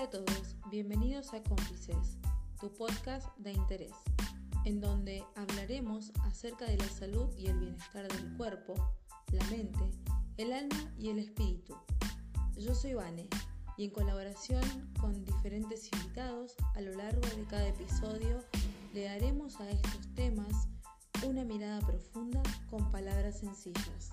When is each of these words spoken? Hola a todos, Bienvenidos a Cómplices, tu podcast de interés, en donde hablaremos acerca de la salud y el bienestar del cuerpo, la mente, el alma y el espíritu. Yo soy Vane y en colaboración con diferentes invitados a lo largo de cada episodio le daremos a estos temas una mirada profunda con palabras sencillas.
Hola 0.00 0.08
a 0.08 0.12
todos, 0.12 0.56
Bienvenidos 0.70 1.34
a 1.34 1.42
Cómplices, 1.42 2.16
tu 2.58 2.72
podcast 2.72 3.28
de 3.36 3.52
interés, 3.52 3.92
en 4.64 4.80
donde 4.80 5.22
hablaremos 5.36 6.10
acerca 6.22 6.64
de 6.64 6.78
la 6.78 6.88
salud 6.88 7.28
y 7.36 7.48
el 7.48 7.58
bienestar 7.58 8.08
del 8.08 8.34
cuerpo, 8.38 8.72
la 9.30 9.44
mente, 9.50 9.90
el 10.38 10.54
alma 10.54 10.90
y 10.98 11.10
el 11.10 11.18
espíritu. 11.18 11.76
Yo 12.56 12.74
soy 12.74 12.94
Vane 12.94 13.28
y 13.76 13.84
en 13.84 13.90
colaboración 13.90 14.64
con 14.98 15.22
diferentes 15.22 15.90
invitados 15.92 16.54
a 16.76 16.80
lo 16.80 16.94
largo 16.94 17.20
de 17.36 17.44
cada 17.44 17.68
episodio 17.68 18.42
le 18.94 19.04
daremos 19.04 19.60
a 19.60 19.68
estos 19.68 20.14
temas 20.14 20.66
una 21.26 21.44
mirada 21.44 21.78
profunda 21.80 22.42
con 22.70 22.90
palabras 22.90 23.40
sencillas. 23.40 24.08